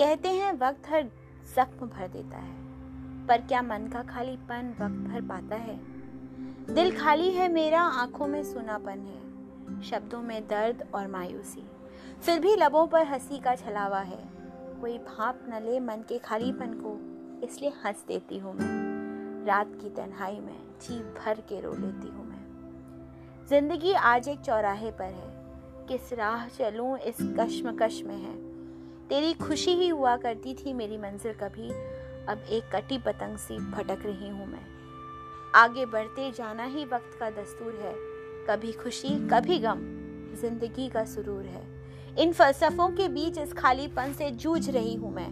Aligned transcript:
कहते 0.00 0.28
हैं, 0.28 0.52
वक्त 0.52 0.88
हर 0.88 1.02
जख्म 1.56 1.86
भर 1.86 2.08
देता 2.08 2.38
है। 2.38 2.54
पर 3.26 3.40
क्या 3.40 3.62
मन 3.62 3.90
का 3.92 4.02
खालीपन 4.02 4.74
वक्त 4.80 5.12
भर 5.12 5.20
पाता 5.20 5.56
है? 5.56 5.80
दिल 6.74 6.98
खाली 6.98 7.30
है, 7.30 7.48
मेरा 7.48 7.80
आँखों 7.80 8.26
में 8.26 8.44
सुनापन 8.44 8.98
है। 8.98 9.20
शब्दों 9.82 10.22
में 10.22 10.48
दर्द 10.48 10.88
और 10.94 11.08
मायूसी। 11.08 11.70
फिर 12.22 12.40
भी 12.40 12.56
लबों 12.56 12.86
पर 12.86 13.06
हँसी 13.06 13.38
का 13.38 13.54
छलावा 13.54 14.00
है। 14.00 14.28
कोई 14.80 14.98
भाप 14.98 15.40
न 15.48 15.62
ले 15.62 15.80
मन 15.80 16.04
के 16.08 16.18
खालीपन 16.18 16.74
को, 16.74 16.98
इसलिए 17.46 17.70
हंस 17.70 18.04
देती 18.08 18.38
हूँ 18.38 18.54
मैं। 18.54 19.46
रात 19.46 19.68
की 19.82 19.90
तन्हाई 19.90 20.40
में 20.40 20.58
जी 20.80 20.98
भर 20.98 21.34
के 21.34 21.60
रो 21.60 21.72
लेती 21.72 22.08
हूँ 22.08 22.28
मैं। 22.28 22.46
ज़िंदगी 23.48 23.92
आज 23.92 24.28
एक 24.28 24.40
चौराहे 24.40 24.90
पर 24.90 25.04
है। 25.04 25.30
किस 25.86 26.12
राह 26.12 26.48
चलूँ 26.48 26.98
इस 26.98 27.16
कश्मकश 27.20 28.02
में 28.02 28.16
है। 28.16 28.49
तेरी 29.10 29.32
खुशी 29.34 29.70
ही 29.70 29.88
हुआ 29.88 30.16
करती 30.16 30.54
थी 30.54 30.72
मेरी 30.72 30.96
मंजिल 30.98 31.32
कभी। 31.32 31.68
अब 32.28 32.42
एक 32.50 32.64
कटी 32.74 32.98
पतंग 32.98 33.36
सी 33.36 33.58
भटक 33.58 34.04
रही 34.06 34.28
हूँ 34.28 34.46
मैं। 34.46 34.66
आगे 35.54 35.86
बढ़ते 35.86 36.30
जाना 36.30 36.64
ही 36.64 36.84
वक्त 36.84 37.16
का 37.20 37.30
दस्तूर 37.30 37.72
है। 37.82 37.94
कभी 38.46 38.72
खुशी, 38.72 39.08
कभी 39.28 39.58
गम, 39.58 39.80
ज़िंदगी 40.40 40.88
का 40.88 41.04
सुरूर 41.04 41.44
है। 41.44 41.62
इन 42.18 42.32
फलसफों 42.32 42.88
के 42.88 43.08
बीच 43.08 43.38
इस 43.38 43.52
खालीपन 43.52 44.12
से 44.12 44.30
जूझ 44.30 44.70
रही 44.70 44.94
हूँ 44.94 45.14
मैं। 45.14 45.28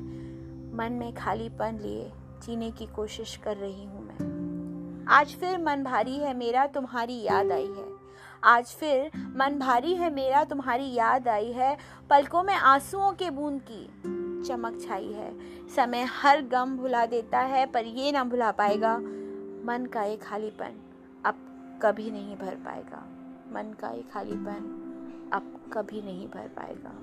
मन 0.77 0.93
में 0.93 1.15
खालीपन 1.15 1.79
लिए 1.83 2.11
जीने 2.47 2.71
की 2.71 2.87
कोशिश 2.87 3.37
कर 3.37 3.57
रही 3.57 3.85
हूँ 3.85 4.03
मैं। 4.03 5.07
आज 5.09 5.35
फिर 5.35 5.59
मन 5.59 5.85
भारी 5.85 6.17
है, 6.17 6.37
मेरा 6.37 6.67
तुम्हारी 6.67 7.23
याद 7.23 7.53
आई 7.53 7.67
है। 7.67 7.87
आज 8.45 8.67
फिर 8.67 9.11
मन 9.17 9.59
भारी 9.59 9.95
है 9.95 10.15
मेरा, 10.15 10.45
तुम्हारी 10.45 10.95
याद 10.95 11.29
आई 11.29 11.53
है। 11.53 11.77
पलकों 12.11 12.43
में 12.43 12.55
आंसुओं 12.55 13.13
के 13.13 13.31
बूंद 13.31 13.61
की 13.71 13.87
चमक 14.49 14.79
छाई 14.89 15.13
है। 15.13 15.33
समय 15.69 16.03
हर 16.03 16.43
गम 16.43 16.77
भुला 16.77 17.07
देता 17.07 17.41
है, 17.41 17.67
पर 17.67 17.85
ये 17.85 18.13
ना 18.13 18.25
भुला 18.25 18.51
पाएगा। 18.51 18.97
मन 19.65 19.89
का 19.93 20.03
ये 20.03 20.17
खालीपन 20.17 20.81
अब 21.25 21.35
कभी 21.83 22.11
नहीं 22.11 22.37
भर 22.37 22.55
पाएगा। 22.55 23.07
मन 23.53 23.75
का 23.81 23.91
ये 23.91 24.05
खालीपन 24.13 24.85
अब 25.33 25.71
कभी 25.73 26.03
नहीं 26.03 26.27
भर 26.29 26.49
पाएगा। 26.59 26.95